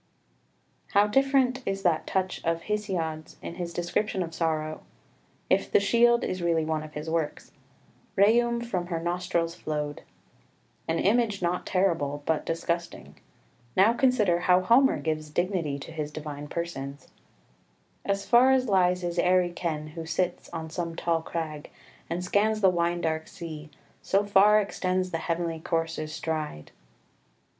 442.] 0.91 0.91
5 0.93 0.93
How 0.95 1.07
different 1.53 1.63
is 1.67 1.83
that 1.83 2.07
touch 2.07 2.43
of 2.43 2.63
Hesiod's 2.63 3.37
in 3.43 3.53
his 3.53 3.71
description 3.71 4.23
of 4.23 4.33
sorrow 4.33 4.81
if 5.47 5.71
the 5.71 5.79
Shield 5.79 6.23
is 6.23 6.41
really 6.41 6.65
one 6.65 6.81
of 6.81 6.95
his 6.95 7.07
works: 7.07 7.51
"rheum 8.15 8.61
from 8.63 8.87
her 8.87 8.99
nostrils 8.99 9.53
flowed" 9.53 10.01
an 10.87 10.97
image 10.97 11.43
not 11.43 11.67
terrible, 11.67 12.23
but 12.25 12.47
disgusting. 12.47 13.19
Now 13.77 13.93
consider 13.93 14.39
how 14.39 14.61
Homer 14.61 14.97
gives 14.99 15.29
dignity 15.29 15.77
to 15.77 15.91
his 15.91 16.09
divine 16.09 16.47
persons 16.47 17.07
"As 18.03 18.25
far 18.25 18.49
as 18.51 18.67
lies 18.67 19.01
his 19.03 19.19
airy 19.19 19.51
ken, 19.51 19.89
who 19.89 20.07
sits 20.07 20.49
On 20.49 20.71
some 20.71 20.95
tall 20.95 21.21
crag, 21.21 21.69
and 22.09 22.25
scans 22.25 22.61
the 22.61 22.71
wine 22.71 23.01
dark 23.01 23.27
sea: 23.27 23.69
So 24.01 24.25
far 24.25 24.59
extends 24.59 25.11
the 25.11 25.19
heavenly 25.19 25.59
coursers' 25.59 26.11
stride." 26.11 26.71